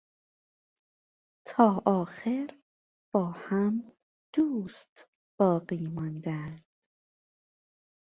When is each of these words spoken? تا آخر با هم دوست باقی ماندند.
تا 1.45 1.81
آخر 1.85 2.49
با 3.13 3.25
هم 3.31 3.91
دوست 4.35 5.07
باقی 5.39 5.87
ماندند. 5.87 6.65